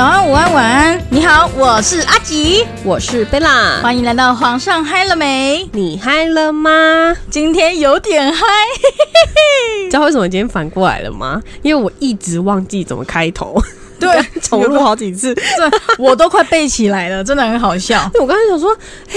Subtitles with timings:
[0.00, 5.68] 早安、午安、晚安，你好，我是阿吉，我是贝拉，欢迎来到皇上嗨了没？
[5.74, 7.14] 你嗨了吗？
[7.28, 8.46] 今天有点嗨，
[9.90, 11.42] 知道为什么今天反过来了吗？
[11.60, 13.62] 因为我一直忘记怎么开头，
[14.00, 14.10] 对，
[14.40, 18.10] 重录好几次，这我都快背起来了，真的很好笑。
[18.18, 18.74] 我刚才想说，
[19.10, 19.14] 哎，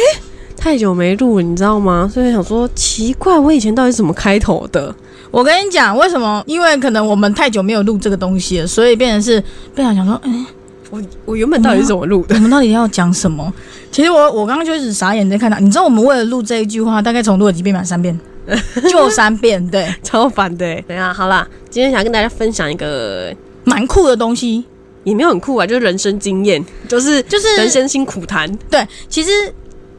[0.57, 2.11] 太久没录，你知道吗？
[2.13, 4.93] 所以想说，奇怪，我以前到底怎么开头的？
[5.31, 6.43] 我跟你讲，为什么？
[6.45, 9.41] 因为可能我们太久没有录这个东西了，所以变成是
[9.73, 10.45] 贝拉想说，哎。
[10.93, 12.35] 我我原本到底是怎么录的？
[12.35, 13.51] 我们到底要讲什么？
[13.91, 15.57] 其实我我刚刚就一直傻眼在看他。
[15.57, 17.83] 你知道我们为了录这一句话，大概重录了几遍嘛？
[17.83, 18.17] 三遍，
[18.91, 20.79] 就三遍，对，超烦的。
[20.83, 24.63] 等下好啦，今天想跟大家分享一个蛮酷的东西，
[25.03, 28.47] 也没有很酷啊，就是人生经验，就是就是人生辛苦谈。
[28.69, 29.31] 对，其实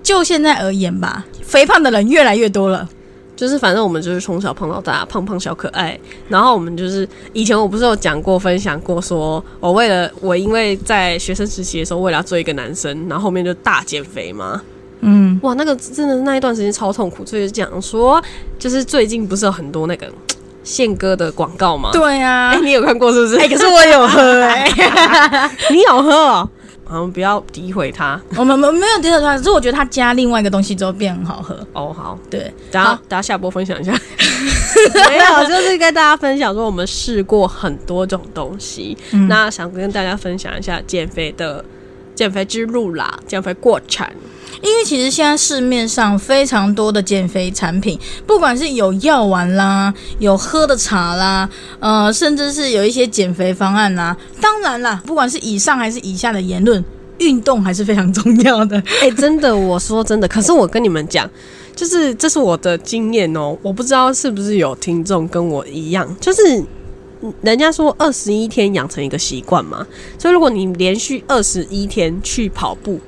[0.01, 2.89] 就现在而言吧，肥胖的人越来越多了。
[3.37, 5.99] 就是反正我们就是从小胖到大，胖胖小可爱。
[6.29, 14.63] 然后我们就是以前我不是有讲过、分享过，说我为了我因为在学生时期的时候，为了要追一个男生，然后后面就大减肥嘛。
[15.01, 17.27] 嗯，哇，那个真的那一段时间超痛苦。
[17.27, 18.23] 所以讲说，
[18.59, 20.07] 就是最近不是有很多那个
[20.63, 21.91] 宪哥的广告吗？
[21.93, 23.37] 对呀，哎，你有看过是不是？
[23.37, 24.67] 哎，可是我有喝，哎，
[25.71, 26.49] 你有喝。
[26.89, 31.55] 我们不要诋毁他， 我们没没有诋毁他，只是我觉得他加另外一个东西之后变很好喝。
[31.73, 33.93] 哦，好，对，大家大家下播分享一下。
[35.09, 38.97] 没有，就是跟大家分享说我们试过很多种东西，
[39.29, 41.65] 那想跟大家分享一下减肥的
[42.15, 44.07] 减肥之路啦，减肥过程。
[44.63, 51.47] 因为其实现在市面上非常多的减肥产品，不管是有药丸啦，有喝的茶啦，
[51.81, 54.17] 呃，甚至是有一些减肥方案啦。
[54.41, 56.83] 当然啦，不管是以上还是以下的言论，
[57.19, 58.83] 运动还是非常重要的。
[59.03, 61.29] 哎，真的，我说真的，可是我跟你们讲，
[61.77, 66.65] 就是这是我的经验哦，我不知道是不是有听众跟我一样，就是
[67.43, 69.87] 人家说二十一天养成一个习惯嘛，
[70.19, 73.01] 所以如果你连续二十一天去跑步。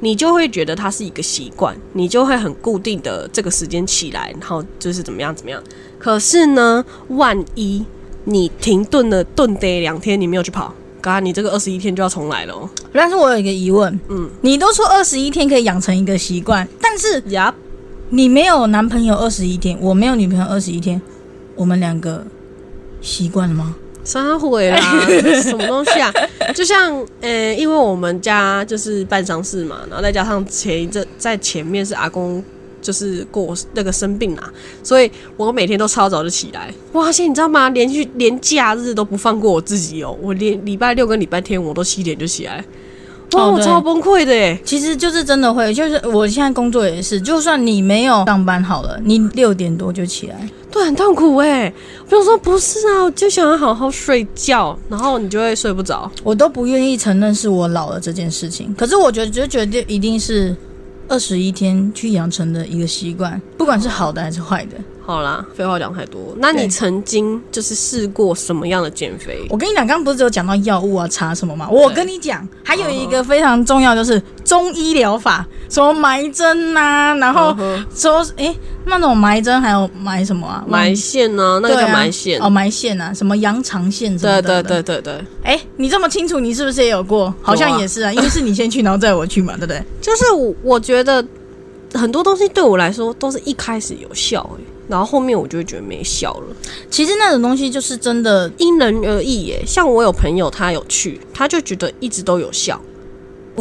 [0.00, 5.62] 你就会觉得它是一个习惯，你就会很固定的这个时间起来，然后就是怎么样怎么样。
[5.98, 7.82] 可是呢，万一
[8.24, 12.68] 你停顿了顿得两天，你没有去跑，嘎，你这个二十一天就要重来了。
[12.92, 17.54] 但是我有一个疑问，嗯，你都说二十一天可以养成一个习惯，但是呀，
[18.10, 21.00] 你没有男朋友二十一天，我没有女朋友二十一天，
[21.54, 22.22] 我们两个
[23.04, 23.76] 习惯了吗？
[24.02, 24.78] 撒回啦，
[25.40, 26.12] 什么东西啊？
[26.54, 32.44] 就像呃，因为我们家就是办丧事嘛，然后再加上前一阵在前面是阿公
[32.82, 36.70] 就是过那个生病啦，所以我每天都超早就起来。
[36.92, 37.70] 哇，现在你知道吗？
[37.70, 42.62] 连续连假日都不放过我自己哦，我连礼拜六跟礼拜天我都七点就起来。
[43.32, 44.60] 哇，我超崩溃的耶！
[44.64, 51.72] 其实就是真的会，就是我现在工作也是，就算你没有上班好了，你六点多就起来，对，很痛苦哎。
[52.10, 56.10] 我说不是啊，我就想要好好睡觉，然后你就会睡不着。
[56.24, 60.54] 我都不愿意承认是我老了这件事情，可是我觉得就觉得一定是
[61.06, 64.76] 二十一天去养成的一个习惯，不管是好的还是坏的。
[65.06, 66.34] 好啦，废话讲太多。
[66.38, 69.46] 那你曾经就是试过什么样的减肥？
[69.50, 71.68] 我跟你讲，刚刚不是只有讲到药物啊、茶什么吗？
[71.70, 77.54] 我跟你讲，还有一个非常重要，就是中医疗法，什么埋针呐，然后
[77.94, 78.56] 说，哎，
[78.86, 80.64] 那种埋针还有埋什么啊？
[80.66, 81.60] 埋线呢？
[81.62, 84.62] 那个叫埋线哦，埋线啊，什么羊肠线什么的。
[84.62, 85.24] 对对对对对。
[85.42, 87.32] 哎，你这么清楚，你是不是也有过？
[87.42, 89.84] 好像也是啊，因为是你先去，然后再我去嘛，对不对？
[90.00, 91.22] 就是我我觉得
[91.92, 94.64] 很多东西对我来说都是一开始有效哎。
[94.88, 96.56] 然后后面我就会觉得没效了。
[96.90, 99.62] 其实那种东西就是真的因人而异耶。
[99.66, 102.80] 像我有朋友他有去，他就觉得一直都有效。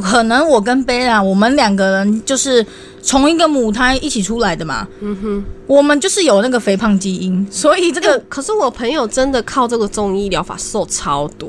[0.01, 2.65] 可能我跟贝拉我们两个人就是
[3.01, 4.87] 从一个母胎一起出来的嘛。
[5.01, 11.47] 嗯哼，我们就是有那个肥胖基因，所以这个可是我朋友真的靠这个中医疗法瘦超多。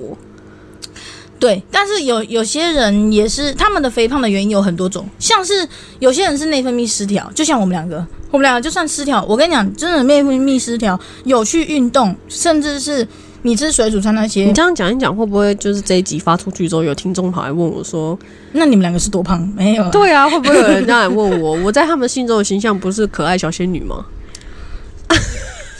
[1.44, 5.68] 对，但是有有些人也是他们的肥胖的原因有很多种，像是
[5.98, 13.06] 有些人是内分泌失调，就像我们两个，我们两个就算失调，我跟你讲，真的内分泌失调，有去运动，甚至是
[13.42, 18.18] 你吃水煮餐那些，你这样讲一讲，会不会就是这一集发出去之后，有听众跑来问我说，
[18.52, 19.46] 那你们两个是多胖？
[19.54, 19.86] 没有？
[19.90, 21.52] 对啊，会不会有人这样来问我？
[21.62, 24.06] 我在他们心中的形象不是可爱小仙女吗？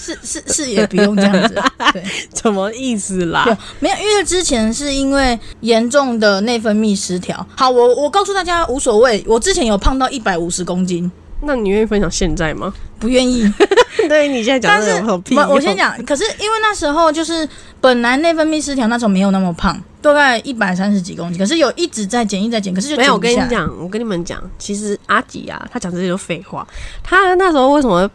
[0.05, 1.55] 是是是，也不用这样子，
[1.93, 2.05] 对，
[2.35, 3.45] 什么意思啦？
[3.81, 7.47] 没有，因为之前是因为严重的内分泌失调。
[7.57, 11.11] 好，我我告诉大家无所谓，我之前有胖到一百五十公斤。
[11.47, 12.73] 那你愿意分享现在吗？
[12.99, 13.51] 不愿意。
[14.09, 15.37] 对你现在讲的有屁。
[15.37, 17.47] 我先讲，可是因为那时候就是
[17.81, 23.15] 本来内分泌失调，那时候没有那么胖，大概一百三十几公斤，可是有一直在减，一直在减，可是就没有。
[23.15, 26.67] 我跟你讲，我跟你们讲，其实阿吉啊，他讲这些都废话。
[27.03, 28.11] 他那时候为什么？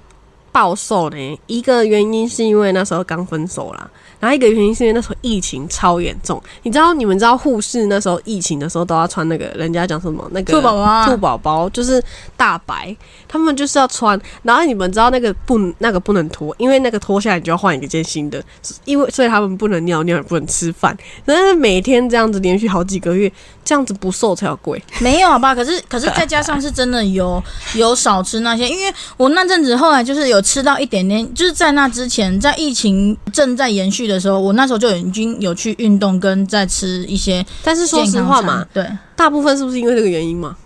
[0.60, 1.40] 暴瘦呢？
[1.48, 3.90] 一个原因是因为那时候刚分手啦，
[4.20, 6.42] 然后一个原因是因为那时候疫情超严重。
[6.64, 12.04] 你知道你们知道护士那时候疫情的时候都要穿那个人家讲什么那个兔宝宝啊兔宝宝就是
[12.36, 12.94] 大白，
[13.26, 14.20] 他们就是要穿。
[14.44, 18.44] 然后你们知道那个不那个不能脱，因为那个脱下来你就要换一件新的，
[18.84, 23.32] 因为所以他们不能尿尿也不能吃饭，但是每天这样子连续好几个月，
[23.64, 24.84] 这样子不瘦才有贵。
[25.00, 25.56] 没有好吧？
[25.56, 27.42] 可是可是 再加上是真的有
[27.76, 38.84] 有少吃那些，因为我那阵子后来就是有吃到一点点，就是在那之前，在疫情正在延续的时候，我那时候就已经有去运动跟在吃一些但是说实话嘛，，对，
[39.16, 40.57] 大部分是不是因为这个原因嘛？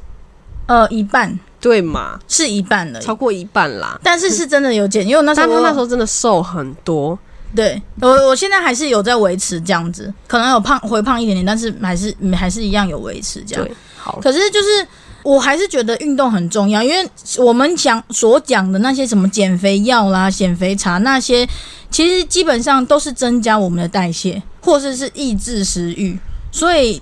[0.67, 1.37] 呃，一半。
[1.59, 3.99] 对嘛，是一半了，超过一半啦。
[4.03, 7.17] 但是是真的有减，因为我那时候但他那时候真的瘦很多，
[7.55, 7.81] 对。
[8.01, 13.65] 我我现在还是有在维持这样子，可能有胖回胖一点点，但是还是还是一样有维持这样。
[13.65, 14.85] 对，好，可是就是
[15.23, 21.47] 我还是觉得运动很重要，因为我们讲所讲的那些什么减肥药啦、减肥茶那些，
[21.89, 26.19] 其实基本上都是增加我们的代谢，或者是抑制食欲，
[26.51, 27.01] 所以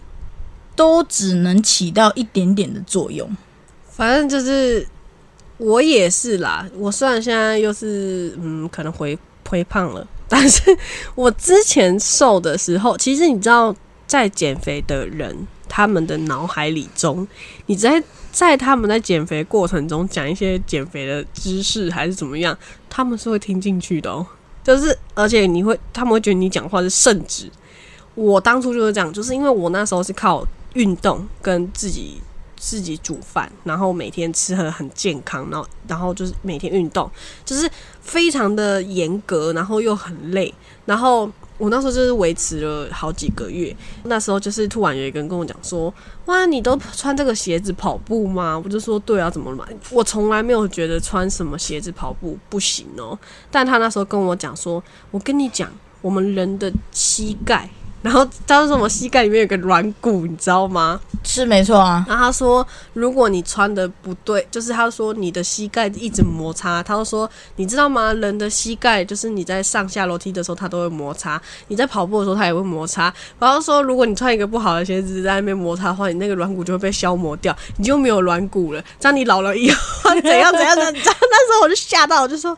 [0.76, 3.30] 都只能起到一点点的作用。
[3.90, 4.88] 反正就是
[5.58, 6.68] 我也是啦。
[6.78, 9.18] 我虽然现在又是嗯，可能回
[9.50, 10.62] 回胖了，但是
[11.16, 13.76] 我之前瘦的时候，其实你知道，
[14.08, 17.26] 在减肥的人，他们的脑海里中，
[17.68, 22.56] 你在在他们在减肥过程中讲一些减肥的知识还是怎么样，
[22.90, 24.28] 他们是会听进去的哦。
[24.62, 27.50] 就是而且你会，他们会觉得你讲话是圣旨。
[28.16, 32.22] 我当初就是这样，就是因为我那时候是靠运动跟自己
[32.58, 37.10] 自己煮饭，然后每天吃的很健康，然后然后就是每天运动，
[37.46, 37.70] 就是
[38.02, 40.54] 非常的严格，然后又很累，
[40.86, 43.76] 然后我那时候就是维持了好几个月。
[44.06, 45.94] 那时候就是突然有一个人跟我讲说
[46.26, 49.70] ：“哇，你都穿这个鞋子跑步吗？”我就说：“对啊，怎么了？
[49.92, 53.18] 我从来没有觉得穿什么鞋子跑步不行哦。”
[53.52, 55.72] 但他那时候跟我讲说：“我跟你讲，
[56.02, 57.70] 我们人的膝盖。”
[58.02, 61.00] 然后他说什么膝盖里面有个软骨，你知道吗？
[61.24, 66.82] 是没错啊，然后他说，如果你穿的不对，就是他说你的膝盖一直摩擦。
[66.82, 68.12] 他说，你知道吗？
[68.14, 73.14] 人的膝盖就是你在上下楼梯的时候，它都会摩擦；你在跑步的时候，它也会摩擦。
[73.38, 78.84] 然后说，如果你穿一个不好的鞋子在那边摩擦的话，你那个软骨就会被消磨掉，你就没有软骨了。
[79.00, 79.78] 这样你老了以后
[80.24, 80.94] 怎样怎样怎样？
[80.96, 82.58] 那时候我就吓到，我就说，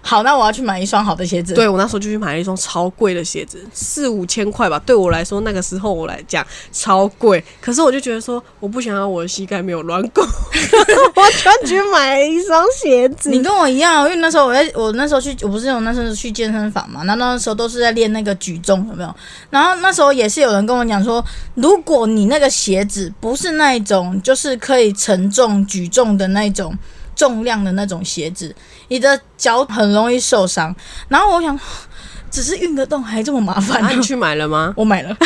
[0.00, 1.54] 好，那我要去买一双好的鞋子。
[1.54, 4.80] 对我那时候就去买了一双超贵的鞋子，四五千块吧。
[4.86, 7.42] 对我来说，那个时候我来讲超贵。
[7.60, 13.28] 可是我就觉得说，我不想要我的膝盖没有软骨， 我就去买了一双鞋子。
[13.28, 19.14] 你跟我一样，因为那时候我在我那时候去，我不是有那时候去健身房嘛，那那时候都是在练那个举重，有没有？
[19.50, 21.22] 然后那时候也是有人跟我讲说，
[21.54, 26.74] 如果你那个鞋子不是那一种，就是可以承重举重的那种
[27.18, 28.54] 重量的那种鞋子，
[28.86, 30.72] 你的脚很容易受伤。
[31.08, 31.58] 然后我想，
[32.30, 34.72] 只是运个动还这么麻烦、啊，你去买了吗？
[34.78, 35.16] 我买了，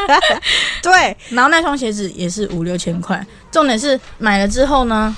[0.82, 3.26] 对，然后那双鞋子也是五六千块。
[3.50, 5.16] 重点是买了之后呢，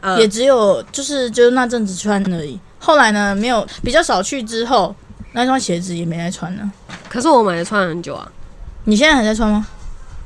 [0.00, 2.58] 嗯也只有就是就是那阵子穿而已。
[2.80, 4.92] 后来呢，没有比较少去之后，
[5.32, 6.68] 那双鞋子也没再穿了。
[7.08, 8.28] 可是我买了穿了很久啊。
[8.86, 9.64] 你现在还在穿吗？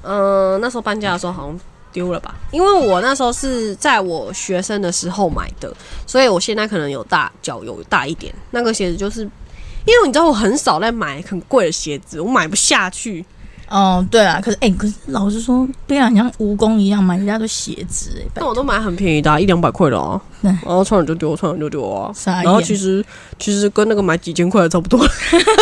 [0.03, 1.61] 嗯、那时候搬家的时候好像
[1.93, 5.73] 丢了吧，因为我那时候是在我学生的时候买的，
[6.07, 8.35] 所以我现在可能有大脚有大一点。
[8.51, 13.25] 那个鞋子就是，因为你知道我很少在买很贵的鞋子，我买不下去。
[13.71, 22.11] 哦，对啊，可是哎、可是老实说，贝尔像蜈蚣一样买一大堆鞋子、哎，拜但我都买很便宜的、啊，一两百块的哦、对然后穿了就丢，穿了就丢啊。
[22.43, 23.05] 然后其实
[23.39, 24.99] 其实跟那个买几千块的差不多，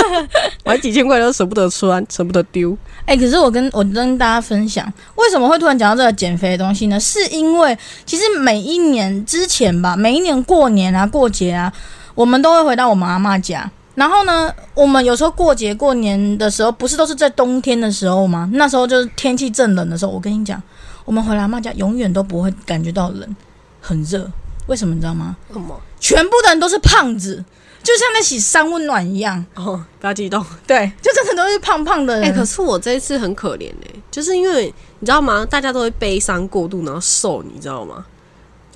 [0.65, 2.77] 买几千块都舍不得穿，舍不得丢。
[3.07, 4.87] 哎、可是我跟我跟大家分享，
[5.17, 7.01] 为什么会突然讲到这个减肥的东西呢？
[7.01, 11.73] 是因为其实每一年之前吧，每一年过年啊、过节啊，
[12.15, 13.69] 我们都会回到我们阿妈家。
[13.97, 18.49] 然后呢，我们有时候过节过年的时候，不是都是在冬天的时候吗？
[18.53, 20.13] 那时候就是天气正冷的时候。
[20.13, 20.63] 我跟你讲，
[21.05, 23.37] 我们回来妈家永远都不会感觉到冷，
[23.81, 24.31] 很热。
[24.67, 25.37] 为什么你知道吗？
[25.51, 25.81] 什么？
[25.99, 27.43] 全部的人都是胖子，
[27.83, 29.43] 就像在洗三温暖一样。
[29.55, 30.45] 哦，不要激动。
[30.67, 32.25] 对，就真的都是胖胖的人。
[32.25, 34.67] 哎、可是我这一次很可怜哎、就是因为
[34.99, 35.47] 你知道吗？
[35.49, 38.05] 大家都会悲伤过度，然后瘦，你知道吗？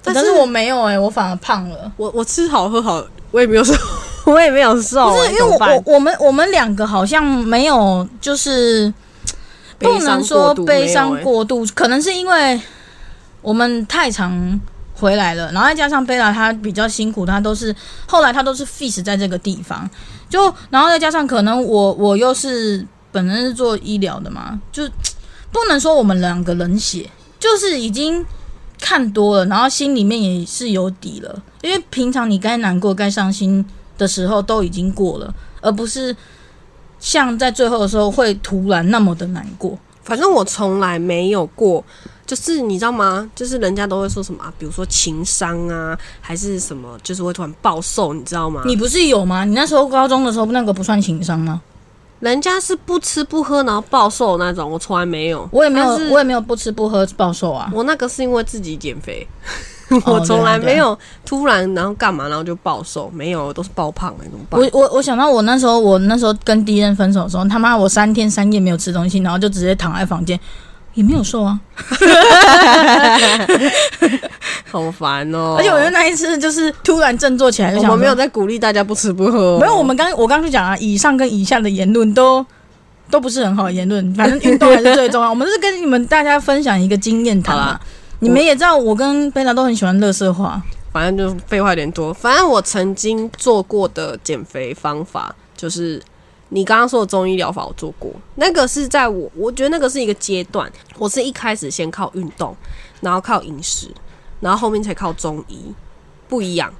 [0.02, 1.92] 但是但是我没有哎、我反而胖了。
[1.98, 3.74] 我我吃好喝好，我也没有瘦，
[4.30, 8.92] 我也没有瘦、欸，不是因为我我我们我们两个好像没有，就是
[9.78, 12.60] 不能说悲伤过过度，可能是因为
[13.42, 14.60] 我们太常
[14.94, 17.74] 回来了，然后再加上贝拉她比较辛苦，她都是
[18.06, 19.88] 后来她都是 fish 在这个地方，
[20.28, 24.86] 就然后再加上可能我我又是本身是做医疗的嘛，就
[25.50, 27.08] 不能说我们两个冷血，
[27.38, 28.24] 就是已经
[28.78, 33.64] 看多了，然后心里面也是有底了，因为平常你该难过、该伤心
[34.00, 36.16] 的时候都已经过了，而不是
[36.98, 39.78] 像在最后的时候会突然那么的难过。
[40.02, 41.84] 反正我从来没有过，
[42.26, 43.30] 就是你知道吗？
[43.34, 48.62] 就是人家都会说什么啊，比如说情商啊，还是什么，就是会突然暴瘦，你知道吗？
[48.64, 49.44] 你不是有吗？
[49.44, 51.60] 你那时候高中的时候那个不算情商吗？
[52.20, 55.48] 人家是不吃不喝然后暴瘦那种，我从来没有。
[55.52, 57.70] 我也没有，我也没有不吃不喝暴瘦啊。
[57.74, 64.80] 我那个是因为自己减肥，哦 我从来没有突然然后干嘛然后就暴瘦，没有，都是暴胖的，怎么办我？
[64.80, 70.38] 我我想到我那时候，我那时候跟第一任分手的时候，他妈我三天三夜没有吃东西，然后就直接躺在房间，
[70.94, 71.58] 也没有瘦啊。
[74.70, 75.56] 好烦哦！
[75.58, 82.46] 而且我觉得那一次就是突然振作起来，就想说我们没有在鼓励大家不吃不喝哦，没有，我们刚我刚就讲啊，以上跟以下的言论都
[83.10, 85.28] 都不是很好的言论，反正运动还是最重要。
[85.28, 87.80] 我们是跟你们大家分享一个经验谈嘛好啦。
[88.20, 90.62] 你们也知道，我跟贝拉都很喜欢乐色话。
[90.92, 92.12] 反正就废话有点多。
[92.12, 96.02] 反正我曾经做过的减肥方法，就是
[96.48, 98.10] 你刚刚说的中医疗法，我做过。
[98.34, 100.68] 那个是在我，我觉得那个是一个阶段。
[100.98, 102.56] 我是一开始先靠运动，
[103.00, 103.86] 然后靠饮食，
[104.40, 105.72] 然后后面才靠中医，
[106.28, 106.72] 不一样。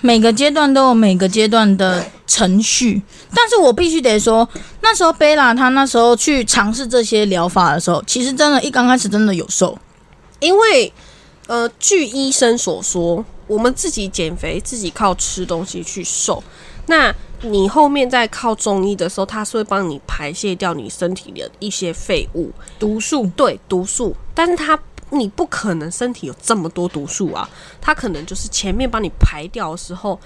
[0.00, 3.02] 每个阶段都有每个阶段的程序，
[3.34, 4.48] 但是我必须得说，
[4.80, 9.78] 那时候贝拉她那时候去尝试这些疗法的时候，其实真的，一刚开始真的有瘦。
[10.42, 10.92] 因为
[11.46, 16.42] 呃，据医生所说，我们自己减肥，自己靠吃东西去瘦。
[16.86, 24.78] 那你后面在靠中医的时候，它是会帮你排泄掉你身体的一些废物，毒素对毒素，但是它
[25.10, 27.48] 你不可能身体有这么多毒素啊，
[27.80, 30.18] 它可能就是前面帮你排掉的时候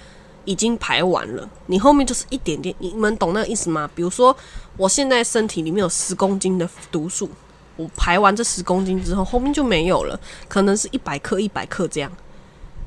[0.44, 3.90] 已经排完了，你后面就是一点点，你们懂那个意思吗？
[3.94, 4.34] 比如说
[4.76, 7.28] 我现在身体里面有十公斤的毒素，
[7.76, 10.18] 我排完这十公斤之后，后面就没有了，
[10.48, 12.10] 可能是一百克一百克这样。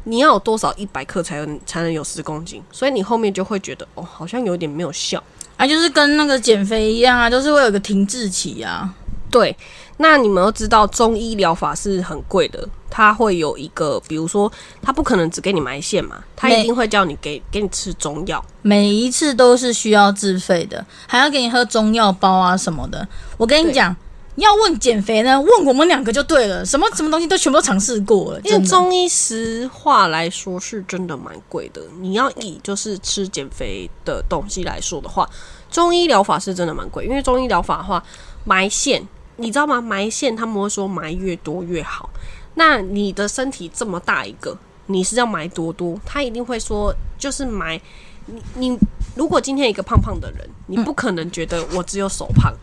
[0.05, 2.63] 你要有多少一百克才能才能有十公斤？
[2.71, 5.21] 所以你后面就会觉得哦，好像有点没有效。
[5.57, 8.93] 啊，就是跟那个减肥一样啊，就是会有个停滞期啊。
[9.29, 9.55] 对，
[9.97, 18.43] 那你们都知道中医疗法是很贵的，它会有一个，比如说，它不可能只给你埋线嘛，它一定会叫你给给你吃中药。
[18.63, 23.07] 每一次都是需要自费的，还要给你喝中药包啊什么的。
[23.37, 23.95] 我跟你讲，
[24.35, 28.41] 要问减肥呢，问我们两个就对了，什么什么东西都全部都尝试过了。
[28.45, 35.29] 因为中医实话来说是真的蛮贵的，你要以就是吃减肥的东西来说的话，
[35.69, 37.05] 中医疗法是真的蛮贵。
[37.05, 38.01] 因为中医疗法的话，
[38.45, 39.05] 埋线
[39.35, 39.81] 你知道吗？
[39.81, 42.09] 埋线他们会说埋越多越好。
[42.55, 44.57] 那你的身体这么大一个，
[44.87, 45.99] 你是要埋多多？
[46.05, 47.79] 他一定会说就是埋
[48.25, 48.77] 你你
[49.15, 52.53] 如果今天一个胖胖的人，你不可能觉得我只有手胖，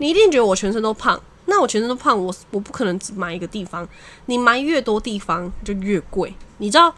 [0.00, 1.20] 你一定觉得我全身都胖。
[1.46, 3.88] 那我全身都胖，我我不可能只埋一个地方，
[4.26, 6.32] 你埋越多地方就越贵。
[6.58, 6.94] 你知道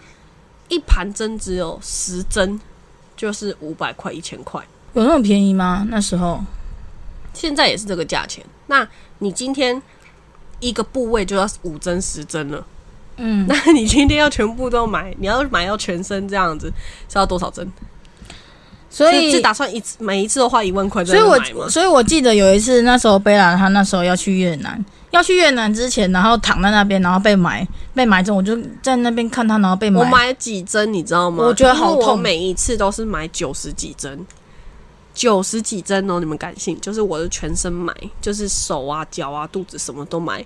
[0.68, 2.60] 一盘针只有十针，
[3.16, 5.86] 就是五百块一千块，有那么便宜吗？
[5.88, 6.44] 那时候
[7.32, 8.44] 现在也是这个价钱。
[8.66, 8.86] 那
[9.20, 9.80] 你今天
[10.60, 12.66] 一个部位就要五针十针了，
[13.16, 16.70] 嗯，那你今天要全部都买，你要买到全身这样子
[17.08, 17.66] 是要多少针？
[18.94, 21.70] 所以是打算一次每一次都花一万块在所以我？
[21.70, 29.98] 所以我记得有一次，那时候贝拉她那时候要去越南，要去越南之前，然后躺在那边，然后被埋被埋中，我就在那边看她，然后被埋。
[30.00, 31.42] 我买了几针，你知道吗？
[31.42, 34.26] 我觉得好痛每一次都是买九十几针，
[35.14, 36.78] 九十几针哦，你们敢信？
[36.78, 40.44] 就是我的全身买，就是手啊、脚啊、肚子什么都买，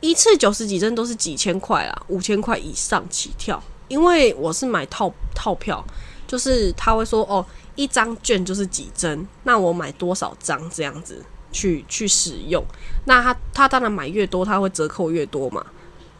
[0.00, 3.62] 一次九十几针都是几千块啦，五千块以上起跳。
[3.88, 5.84] 因为我是买套套票，
[6.32, 11.22] 就是他会说哦，一张券就是几针，那我买多少张这样子
[11.52, 12.64] 去去使用。
[13.04, 15.62] 那他他当然买越多，他会折扣越多嘛。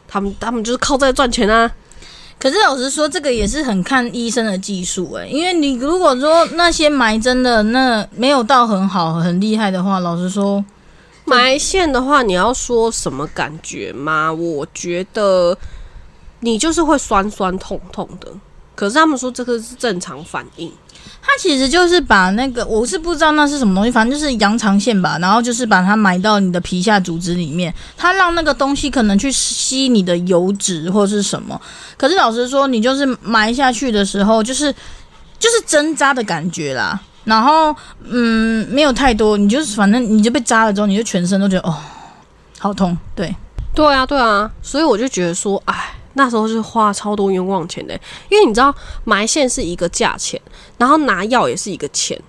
[0.07, 1.71] 他们他们就是靠这赚钱啊。
[2.37, 10.63] 可是老实说，这个也是很看医生的技术诶、因为你如果说那些埋针的那没有到很好很厉害的话，老实说，
[11.25, 14.31] 埋线的话，你要说什么感觉吗？
[14.31, 15.57] 我觉得
[16.41, 18.31] 你就是会酸酸痛痛的。
[18.75, 20.71] 可是他们说这个是正常反应，
[21.21, 31.59] 它其实就是把那个我是不知道那是什么东西，反正就是羊肠线吧，然后就是把它埋到你的皮下组织里面，它让那个东西可能去吸你的油脂或是什么。
[31.97, 34.73] 可是老实说，你就是埋下去的时候，就是
[35.39, 36.99] 就是针扎的感觉啦。
[37.25, 41.73] 然后嗯，没有太多，你就是反正你就被扎了之后，你就全身都觉得哦，
[42.59, 42.97] 好痛。
[43.15, 43.33] 对，
[43.73, 47.93] 对啊，对啊，所以我就觉得说，哎，那时候是花超多冤枉钱的，
[48.29, 50.39] 因为你知道埋线是一个价钱，
[50.77, 52.19] 然后拿药也是一个钱，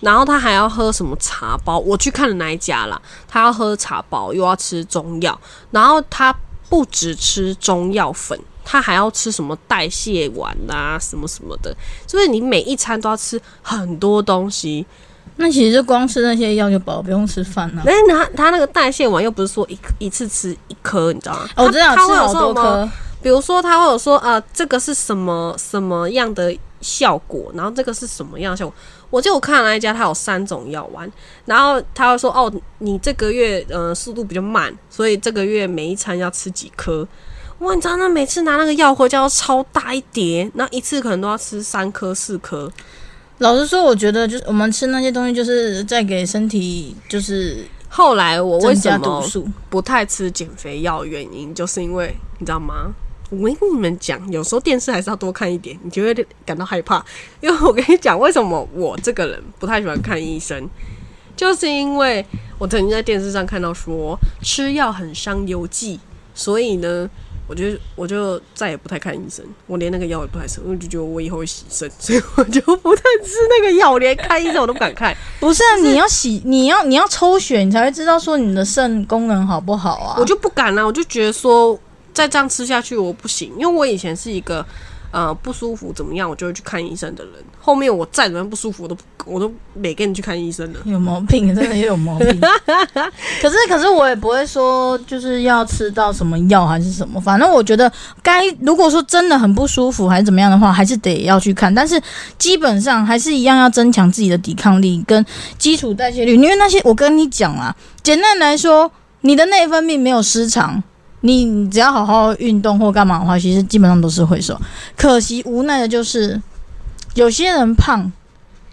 [0.00, 5.38] 然后他还要喝什么茶包，我去看了那一家啦，他要喝茶包，又要吃中药，
[5.70, 6.34] 然后他。
[6.70, 11.72] 不只吃中药粉，他还要吃什么代谢丸啊，什么什么的，
[12.06, 14.84] 所以你每一餐都要吃很多东西。
[15.36, 17.82] 那其实光吃那些药就饱，不用吃饭了。
[17.84, 21.48] 但是他他那个代谢丸又不是说一一次吃一颗，你知道吗？
[21.56, 22.90] 我知道他吃好多颗，
[23.24, 28.74] 比如说，他会有说，呃，这个是什么什么样的效果，然后这个是什么样的效果。
[29.08, 31.10] 我记得我看了那一家，它有三种药丸，
[31.46, 37.08] 然后他会说，哦，你这个月呃速度比较慢，所以这个月每一餐要吃几颗。
[37.60, 42.70] 哇，你知道那每次拿那个药回家要超大一叠，然后一次可能都要吃三颗四颗。
[43.38, 49.24] 老实说，我觉得就是我们吃那些东西，就是在给身体就是后来我为什么。
[49.70, 52.92] 不太吃减肥药原因，就是因为你知道吗？
[53.30, 56.14] 我跟你们讲，有时候电视还是要多看一点，你就会
[56.44, 57.04] 感到害怕。
[57.40, 60.68] 因为我跟你讲，为什么我这个人不太喜欢看医生，
[61.34, 62.24] 就是因为
[62.58, 65.98] 我曾经在电视上看到说吃药很伤邮寄，
[66.34, 67.08] 所以呢，
[67.48, 67.64] 我就
[67.96, 75.16] 我就再也不太看医生，我连那个药也不太吃，我就觉得我以后会洗肾，所以我就不太吃那个药，我连看医生我都不敢看。
[75.40, 80.16] 不是啊，你要洗，你要你要抽血，你才会知道说你的肾功能好不好啊。
[80.18, 81.78] 我就不敢了，我就觉得说
[82.14, 84.64] 再这样吃下去我不行，因为我以前是一个
[85.10, 90.78] 呃不舒服怎么样我就会去看医生的人，后面我再怎么样不舒服我都我都没跟你去看医生了。
[90.84, 92.40] 有毛病，真的也有毛病。
[93.42, 97.90] 可是，可是我也不会说就是要吃到什么药还是什么，反正我觉得
[98.22, 101.74] 该如果说真的很不舒服还是怎么样的话，还是得要去看。
[101.74, 102.00] 但是
[102.38, 105.24] 基本上还是一样要增强自己的抵抗力跟
[105.58, 108.90] 基础代谢率，因为那些我跟你讲啊，简单来说，
[109.22, 110.82] 你的内分泌没有失常。
[111.26, 114.60] 你你只要好好运动或干嘛的话，其实基本上都是会瘦。
[114.94, 116.38] 可惜无奈的就是，
[117.14, 118.12] 有些人胖，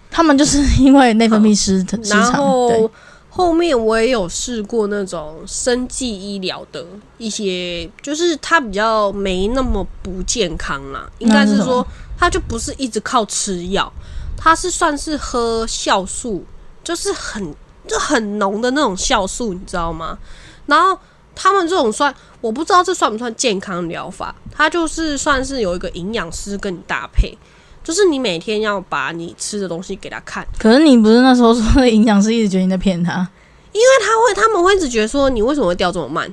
[0.09, 2.19] 他们就是因为内分泌失失然常。
[2.19, 2.91] 然后，
[3.29, 6.85] 后面我也有试过那种生计医疗的
[7.17, 11.87] 一些，就是它比较没那么不健康啦，应该是说
[12.17, 13.89] 它就不是一直靠吃药，
[14.35, 16.43] 它是算是喝酵素，
[16.83, 17.55] 就是很
[17.87, 20.17] 就很浓的那种酵素，你知道吗？
[20.65, 20.99] 然后
[21.41, 27.35] 他们这种算，我不知道这算不算健康疗法，它就是算是有一个营养师跟你搭配。
[27.83, 33.27] 就是你每天要把你吃的东西给他看，可是你不是那时候说营养师一直觉得你在骗他
[33.71, 36.31] 因为他会他们会一直觉得说你为什么会掉这么慢，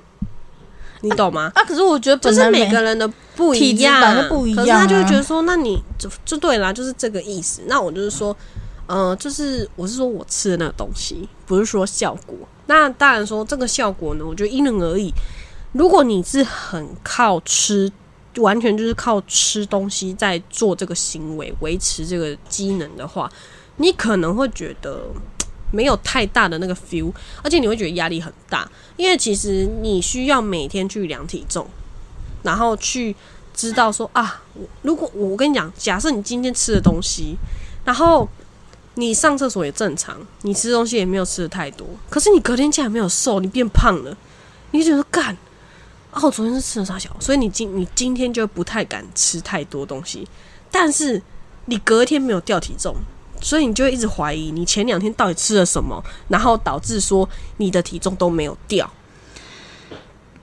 [1.01, 1.51] 你懂吗？
[1.55, 1.65] 啊？
[1.65, 7.63] 可是我觉得就是每个人的不一样，体质不一样啊可是他就会觉得说，那你就就对啦，就是这个意思。
[7.67, 8.37] 那我就是说，
[8.89, 12.35] 呃，就是我是说我吃的那个东西，不是说效果。
[12.67, 15.13] 那当然说这个效果呢，我觉得因人而异。
[15.73, 17.93] 如果你是很靠吃，
[18.39, 23.31] 完全就是靠吃东西在做这个行为，维持这个机能的话，
[23.77, 25.03] 你可能会觉得
[25.71, 31.67] 没有太大的那个 feel，而且你会觉得压力很大，因为其实你需要每天去量体重，
[32.43, 33.15] 然后去
[33.53, 34.43] 知道说啊，
[34.81, 37.37] 如果我跟你讲，假设你今天吃的东西，
[37.85, 38.27] 然后
[38.99, 44.17] 你上厕所也正常，你吃东西也没有吃的太多，可是你隔天竟然没有瘦，你变胖了，
[44.73, 45.37] 你就觉得干。
[46.11, 50.27] 哦，我昨天是吃了啥小，所以你今你今天就不太敢吃太多东西，
[50.69, 51.23] 但是
[51.67, 52.97] 你隔天没有掉体重，
[53.41, 58.91] 所以你就一直怀疑你前两天到底吃了什么，然后导致说你的体重都没有掉，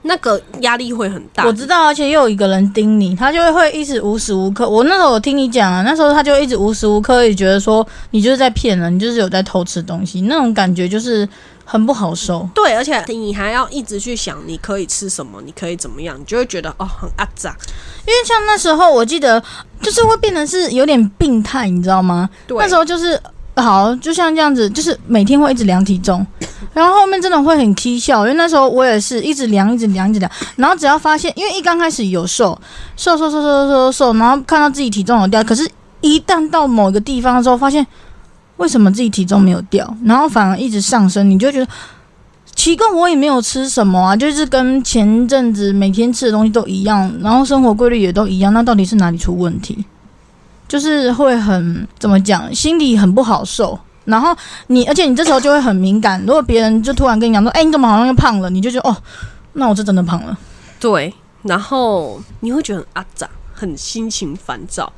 [0.08, 1.46] 那个压力会很大。
[1.46, 4.70] 我知道，而且又有一个人盯你，他就会会一直无时无刻。
[4.70, 11.28] 我那时候我听你讲啊，那时候他就一直无时无刻也觉得说你就是在骗人，你就是有在偷吃东西，那种感觉就是
[11.66, 12.48] 很不好受。
[12.54, 17.56] 对，而且你还要一直去想你可以吃什么，你可以怎么样，你就会觉得哦很阿杂。
[18.06, 19.42] 因为像那时候我记得
[19.82, 22.30] 就是会变成是有点病态，你知道吗？
[22.46, 23.20] 对，那时候就是
[23.56, 26.26] 好，就像这样子，就是每天会一直量体重，
[26.74, 32.60] 然后后面真的会很踢笑，因为那时候我也是一直量，一直量，一直量，然后只要发现，因为一刚开始有瘦，
[32.98, 35.70] 瘦瘦瘦瘦瘦瘦瘦，然后看到自己体重有掉，可是
[36.02, 37.86] 一旦到某个地方的时候，发现
[38.58, 41.68] 为什么自己体重没有掉，然后反而一直上升，你就觉得。
[42.56, 49.84] 奇怪，我也没有吃什么啊，就是跟前阵子每天吃的东西都一样，然后生活规律也都一样，那到底是哪里出问题？
[50.68, 53.78] 就是会很怎么讲，心里很不好受。
[54.06, 54.36] 然后
[54.68, 56.20] 你，而且你这时候就会很敏感。
[56.28, 58.96] 如果别人就突然跟你讲说：“哎、你怎么好像又胖了？”你就觉得哦，
[59.54, 60.38] 那我是真的胖了。
[60.80, 64.94] 对，然后你会觉得很阿杂，很心情烦躁。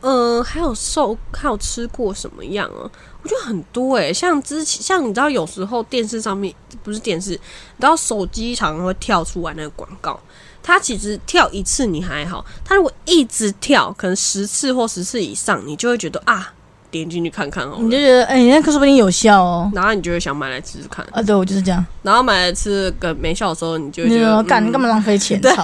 [0.00, 2.90] 呃，还有瘦，还有吃过什么样啊？
[3.22, 7.36] 我觉得很多诶、像之前，像你知道，有时候电视上面不是电视，你
[7.80, 10.18] 知道手机常常会跳出来那个广告，
[10.62, 16.52] 它其实跳一次你还好，它如果一直跳，可能十次或十次以上，你就会觉得啊，
[16.90, 19.70] 点进去看看哦，你就觉得哎，那个说不定有效哦。
[19.74, 21.06] 然后你就会想买来吃吃看。
[21.12, 21.84] 啊，对我就是这样。
[22.02, 25.40] 然后买来吃，跟没效的时候，你就会觉得干，干嘛浪费钱？
[25.42, 25.52] 对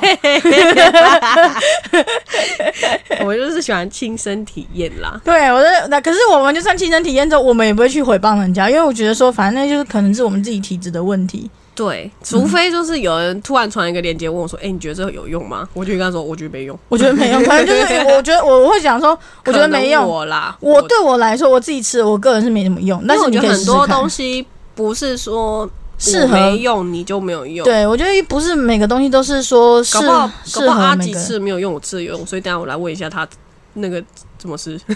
[3.25, 5.21] 我就是喜欢亲身体验啦。
[5.25, 11.51] 对，我的那可是我们就算亲身体验之后，我们也不会去诽谤人家，因为我觉得说，反正那就是可能是我们自己体质的问题。
[11.75, 16.79] 对，除非就是有人突然传一个链接问我说：“哎、你觉得这个有用吗？”我就跟他说：“我觉得没用。
[16.89, 20.07] 我觉得没用，可能就是 我觉得我会想说，我觉得没用。
[20.07, 27.65] 我啦，我对我来说，我自己吃，我个人是没什么用，但是我觉得很多东西不是说适合没用你就没有用。
[27.65, 31.13] 对，我觉得不是每个东西都是说适搞不好搞适不好阿吉。
[31.15, 33.27] 吃没有用，我吃的有用，所以等下我来问一下他
[33.75, 34.01] 那个
[34.39, 34.79] 怎么吃。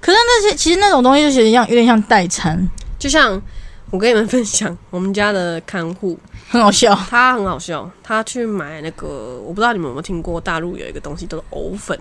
[0.00, 3.40] 可是那些其实那种东西就其实像有点像代餐，就像
[3.94, 6.92] 我跟你们分享，我们家的看护很好笑。
[7.08, 11.96] 他很好笑，他去买那个我不知道你们有没有听过，大陆有一个东西叫做藕粉。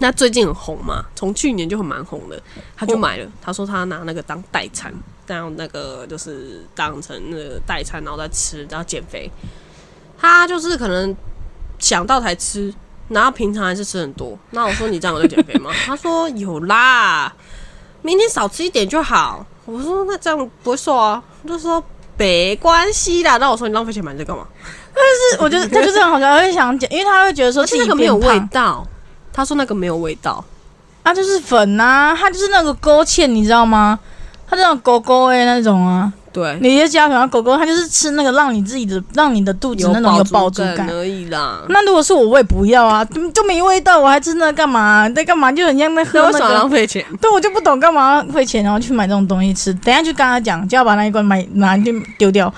[0.00, 2.38] 那最近很红嘛，从去年就很蛮红的，
[2.76, 3.26] 他就买了。
[3.40, 4.92] 他说他拿那个当代餐，
[5.24, 9.30] 当那个就是当成那个代餐，然后再吃，然后减肥。
[10.18, 11.16] 他就是可能
[11.78, 12.74] 想到才吃，
[13.08, 14.38] 然后平常还是吃很多。
[14.50, 15.70] 那我说你这样有在减肥吗？
[15.86, 17.34] 他说有啦，
[18.02, 19.46] 明天少吃一点就好。
[19.66, 21.22] 我说那这样不会瘦啊？
[21.42, 21.82] 他就说
[22.16, 23.36] 没关系啦。
[23.36, 24.46] 那我说你浪费钱买这干嘛？
[24.92, 28.86] 但是我觉得他就是很好笑，他会想讲，因为他会觉得说而自己且那个没有味道。
[29.32, 30.44] 他说那个没有味道，
[31.04, 33.98] 啊，就是粉呐、它就是那个勾芡，你知道吗？
[34.48, 40.88] 它这种勾勾诶那种啊，对，你就加上狗狗，它就是吃那个让你自己的让你的肚子那种有饱足感。
[40.88, 41.62] 而已啦。
[41.68, 45.08] 那如果是我，我也不要啊，就就没味道，我还吃那干嘛？
[45.10, 45.50] 在干嘛？
[45.50, 46.54] 就很像那喝那个。
[46.54, 47.04] 浪费钱？
[47.20, 49.72] 对，我就不懂干嘛费钱然后去买这种东西吃。
[49.74, 52.52] 等一下就跟他讲，就要把那一罐买拿去丢掉。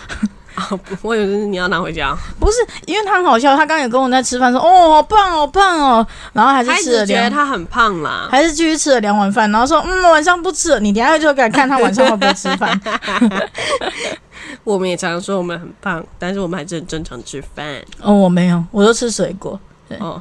[1.02, 8.28] 我以为是你要拿回家，不是，因为他很好笑，他刚刚有跟我在吃饭说，哦，好胖，好胖哦，然后还是他一直觉得吃了两，他很胖啦。
[8.30, 10.80] 还是继续吃了两碗饭，然后说，嗯，晚上不吃了。
[10.80, 12.80] 你等下就敢看他晚上会不会吃饭。
[14.64, 17.82] 我们也常常说我们很胖，但是我们还是很正常吃饭。
[18.00, 19.58] 哦，我没有，我都吃水果。
[19.98, 20.20] 哦，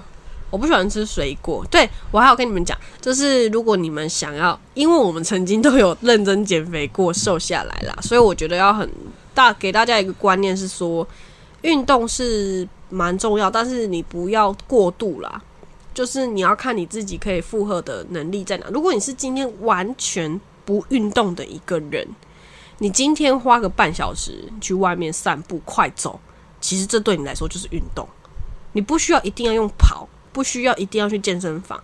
[0.50, 1.66] 我不喜欢吃水果。
[1.70, 8.90] 对我还要跟你们讲，就是如果你们想要，因为我们曾经都有认真减肥过，瘦下来啦，所以我觉得要很
[9.34, 11.08] 大给大家一个观念是说，
[11.62, 15.42] 运动是蛮重要，但是你不要过度啦。
[15.94, 18.68] 就是你要看你自己可以负荷的能力在哪。
[18.70, 22.08] 如果你是今天完全不运动的一个人，
[22.78, 26.18] 你今天花个半小时去外面散步、快走，
[26.62, 28.08] 其实这对你来说就是运动。
[28.72, 31.84] 你不需要一定要用跑，不需要一定要去健身房。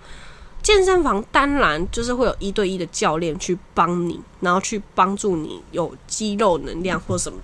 [0.62, 7.38] 健身房当然就是会有一对一的教练去帮你，然后去帮助你有肌肉能量或什么。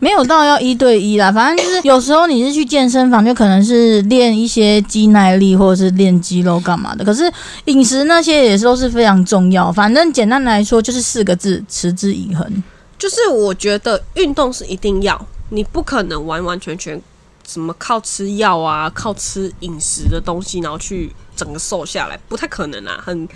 [0.00, 7.04] 没有到要一对一啦，反正就是有时候你是去健身房，就可能是练一些肌耐力或者是练肌肉干嘛的。
[7.04, 7.30] 可是
[7.66, 9.70] 饮食那些也是都是非常重要。
[9.70, 12.62] 反正简单来说就是四个字：持之以恒。
[12.98, 17.00] 就是我觉得运动是一定要，你不可能完完全全
[17.46, 23.28] 什么靠吃药啊，靠吃饮食的东西，然后去整个瘦下来，不太可能啊，很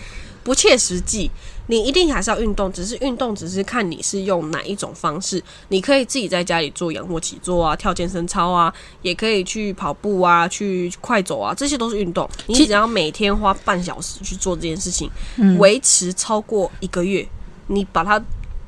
[0.42, 1.30] 不切实际。
[1.68, 5.42] 你一定还是要运动，只是运动只是看你是用哪一种方式。
[5.66, 12.28] 你可以自己在家里做仰卧起坐啊，跳健身操啊，也可以去跑步啊，去快走啊，这些都是运动。
[12.46, 17.26] 你只要每天花半小时去做这件事情，嗯，维持超过一个月，
[17.66, 18.22] 你把它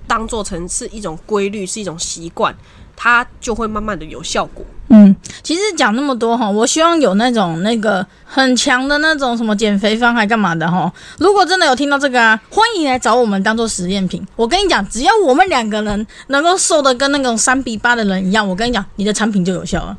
[0.09, 2.53] 当做成是一种规律，是一种习惯，
[3.01, 4.67] 它就会慢慢的有效果。
[4.89, 10.93] 嗯，其实讲那么多哈，我希望有那种那个很强的那种什么减肥方还干嘛的哈。
[11.19, 14.27] 如果真的有听到这个啊，欢迎来找我们当做实验品。
[14.35, 19.97] 我跟你讲，只要我们两个人能够瘦的跟那种三比八的人一样，我跟你讲，你的产品就有效了，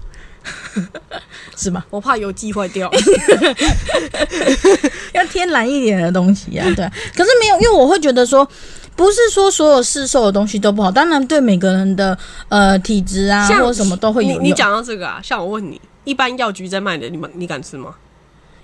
[1.56, 1.86] 是吧？
[1.92, 2.92] 我怕油剂坏掉，
[5.14, 6.90] 要天然一点的东西啊，对。
[7.16, 8.48] 可是没有，因为我会觉得说，
[9.00, 12.18] 不是说所有市售的东西都不好，当然对每个人的
[12.50, 14.42] 呃体质啊或者什么都会有。
[14.42, 17.96] 你你讲到这个啊，像我问你，一般药局在卖的，你们你敢吃吗？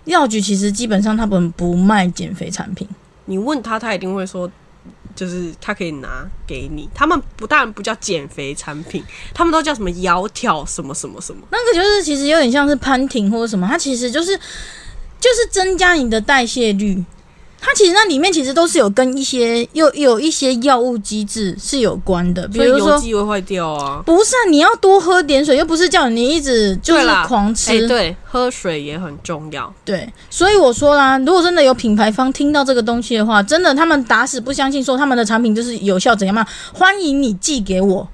[0.04, 2.86] 药局其实基本上他们不卖减肥产品。
[3.24, 4.52] 你问他，他一定会说，
[5.15, 6.89] 就是他可以拿给你。
[6.93, 9.02] 他们不当然不叫减肥产品，
[9.34, 11.48] 他们都叫什么窈窕什么什么什么。
[11.50, 14.38] 那个就是其实有点像是潘婷或者什么，它其实就是
[15.17, 17.02] 就是增加你的代谢率。
[17.65, 24.04] 它其实那里面其实都是有跟一些又有一些药物机制是有关的，比所以油如说剂会坏掉啊。
[24.06, 27.71] 不是啊，你要多喝点水，又不是叫你一直就是狂吃。
[27.71, 29.73] 哎、对，喝水也很重要。
[29.84, 36.45] 对，所以我说啦，如果真的有品牌方听到这个东西的话，真的他们打死不相信说他们的产品就是有效怎样嘛？
[36.71, 38.08] 欢迎你寄给我。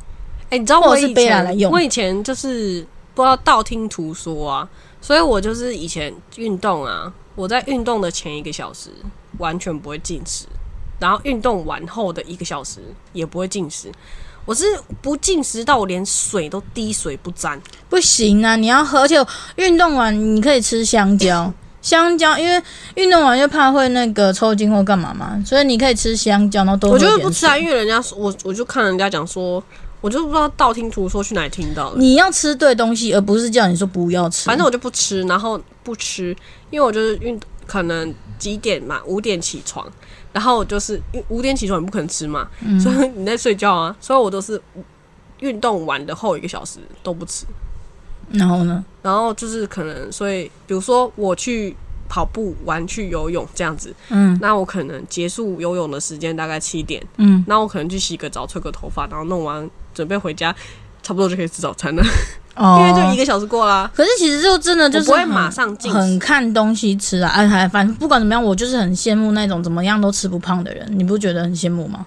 [0.50, 4.70] 哎、你知道我是杯拿来，用我以前就是不知道道听途说啊，
[5.02, 8.90] 所以我就是以前运动啊，我在运动的前一个小时，
[9.42, 10.46] 完全不会进食，
[11.00, 12.80] 然后运动完后的一个小时
[13.12, 13.92] 也不会进食。
[14.46, 14.66] 我是
[15.02, 17.62] 不进食到我连水都滴水不沾。
[17.90, 19.16] 不行啊，你要喝，而且
[19.56, 22.62] 运动完你可以吃香蕉，香蕉因为
[22.96, 29.64] 运动完又怕会那个抽筋或干嘛嘛，所以你可以吃香蕉，然后多我就是不吃啊，因为人家我我就看人家讲说，
[30.02, 32.00] 我就不知道道听途说去哪里听到的。
[32.00, 34.48] 你要吃对东西，而不是叫你说不要吃。
[34.48, 36.36] 反正我就不吃，然后不吃，
[36.72, 37.40] 因为我就是运
[37.72, 39.90] 可能几点嘛，五点起床，
[40.34, 42.78] 然后就是因五点起床你不可能吃嘛，嗯。
[42.78, 44.62] 所以你在睡觉啊，所以我都是
[45.40, 47.46] 运动完的后一个小时都不吃，
[48.34, 48.84] 然后呢？
[49.02, 51.74] 然后就是可能所以比如说我去
[52.10, 54.38] 跑步玩去游泳这样子，嗯。
[54.42, 60.54] 那我可能结束游泳的时间大概七点，嗯，那我可能去洗个澡、吹个头发，然后弄完准备回家，
[61.02, 62.04] 差不多就可以吃早餐了，
[62.56, 63.90] 哦因为就一个小时过啦。
[63.96, 72.06] 可是其实就真的就是不会马上进很看东西吃啊，哎，还反正不管怎么样，我就是很羡慕那种怎么样都吃不胖的人，你不觉得很羡慕吗？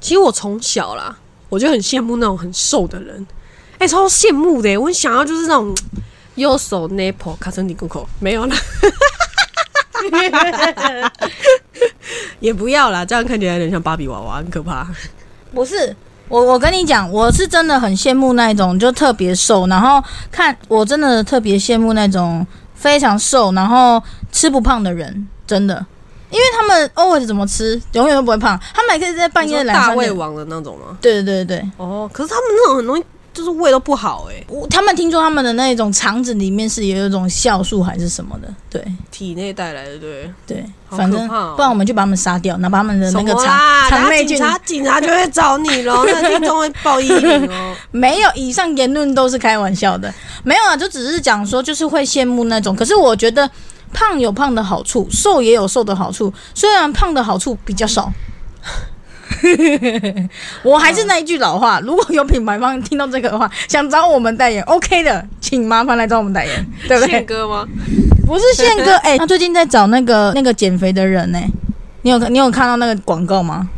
[0.00, 1.16] 其实我从小啦，
[1.48, 3.26] 我就很羡慕那种很瘦的人，
[3.78, 4.76] 哎、超羡慕的耶。
[4.76, 5.74] 我很想要就是那种
[6.34, 8.54] 右手 nipple 卡成你裤口没有啦，
[12.40, 14.86] 也不要啦，这样看起来有点像芭比娃娃，很可怕。
[15.54, 15.96] 不是，
[16.28, 25.84] 我我跟你讲，我是真的很羡慕那种就特别瘦，然后看我真的特别羡慕那种非常瘦，然后吃不胖的人，真的。
[26.30, 29.96] 因为他们 always 怎么吃，永远都不会胖，他们还可以在半夜你说两三点。
[29.96, 30.98] 大胃王的那种吗？
[31.00, 40.32] 对对对对，哦，可是他们那种很容易就是胃都不好哎，我他们听说他们的那种肠子里面是有一种酵素还是什么的，对体内带来的对。
[40.46, 43.90] 对，好反正不然我们就把他们杀掉，然后把他们的那个什么肠啦？
[43.90, 47.74] 肠内菌警察警察就会找你喽， 那听众会报一零哦。
[47.90, 50.12] 没有，以上言论都是开玩笑的，
[50.44, 52.76] 没有啊，就只是讲说，就是会羡慕那种。
[52.76, 53.50] 可是我觉得
[53.92, 58.12] 胖有胖的好处，瘦也有瘦的好处，虽然胖的好处比较少。
[60.62, 67.26] 我还是那一句老话，如果有品牌方听到这个的话，想找我们代言，OK 的，请麻烦来找我们代言， 对不对宪？
[67.26, 67.66] 哥吗？
[68.26, 71.38] 不是宪哥， 哎、他最近在找那个那个减肥的人呢、
[72.02, 73.68] 你有你有看到那个广告吗？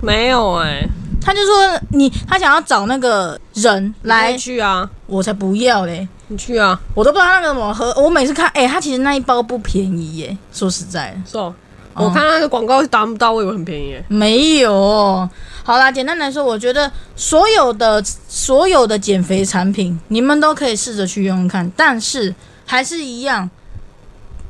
[0.00, 0.82] 没有哎、
[1.20, 6.08] 他就说你他想要找那个人来来，去啊，我才不要嘞。
[6.28, 7.92] 你去啊，我都不知道他那个怎么喝。
[8.00, 10.36] 我每次看，哎、他其实那一包不便宜耶。
[10.52, 11.54] 说实在的，是哦。
[12.00, 14.04] 我看那个广告达不到，我以为很便宜耶。
[14.08, 15.28] 没有。
[15.62, 22.34] 好啦，简单来说，我觉得所有的所有的减肥产品，你们都可以试着去用用看，但是
[22.66, 23.48] 还是一样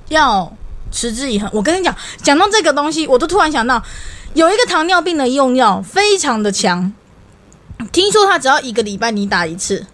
[0.09, 0.51] 要
[0.91, 1.51] 持之以恒。
[1.53, 3.83] 我跟你讲，讲到这个东西，我都突然想到，
[4.35, 6.93] 有一个糖尿病的用药非常的强，
[7.93, 9.85] 听说它只要一个礼拜你打一次。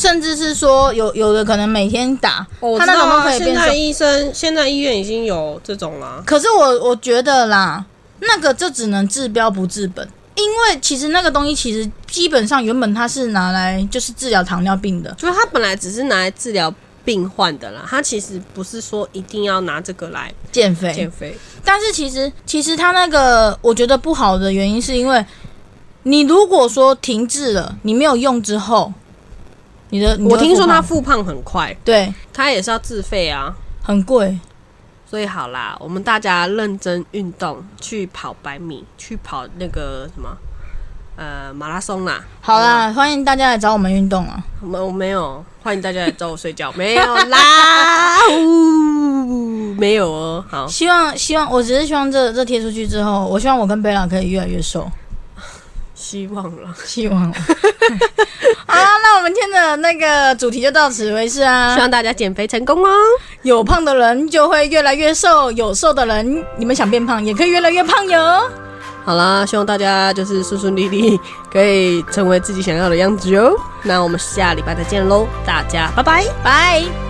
[0.00, 6.22] 甚至是说有有的可能每天打，哦，他那种都可以现变瘦在医生现在医院已经有这种了。
[6.24, 7.84] 可是我我觉得啦，
[8.20, 16.72] 那个就只能治标不治本，因为其实那个东西其实基本上原本它是拿来就是治疗糖尿病的，就是它本来只是拿来治疗
[17.04, 20.90] 病患的啦，它其实不是说一定要拿这个来减肥。
[20.94, 21.36] 减肥。
[21.62, 25.22] 但是其实其实它那个我觉得不好的原因是因为
[26.04, 28.90] 你如果说停滞了，你没有用之后，
[29.90, 33.54] 你的你我听说他复胖很快，对他也是要自费啊。
[33.82, 34.38] 很贵，
[35.08, 40.36] 所以好啦，我们大家认真运动，去跑百米，去跑那个什么
[41.16, 42.22] 呃马拉松啦。
[42.40, 44.40] 好啦，欢迎大家来找我们运动啊！
[44.60, 50.44] 我们我没有，欢迎大家来找我睡觉， 没有啦，呜，没有哦。
[50.48, 54.88] 好，希望希望我只是希望这这贴出去之后，我希望我跟贝拉可以越来越瘦。
[56.00, 56.74] 希望了。
[56.84, 57.34] 希望了。
[58.66, 61.82] 好啦，那我们今天的那个主题就到此为止啊希啊。
[61.82, 62.88] 望大家减肥成功哦。
[63.42, 68.50] 有胖的人就会越来越瘦，有瘦的人，你们想变胖也可以越来越胖哟。
[69.04, 71.20] 好啦，希望大家就是顺顺利利，
[71.52, 73.54] 可以成为自己想要的样子哟。
[73.82, 76.24] 那我们下礼拜再见喽，大家拜拜。
[76.42, 77.09] 拜。